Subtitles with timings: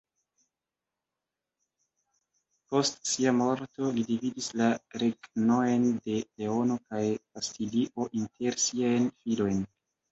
[2.71, 4.71] Post sia morto, li dividis la
[5.05, 9.67] regnojn de Leono kaj Kastilio inter siajn filojn.